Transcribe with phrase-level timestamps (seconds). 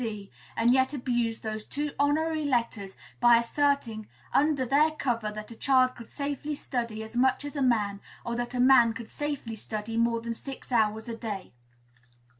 [0.03, 5.55] D., and yet abused those two honorary letters by asserting under their cover that a
[5.55, 9.55] child could safely study as much as a man, or that a man could safely
[9.55, 11.53] study more than six hours a day."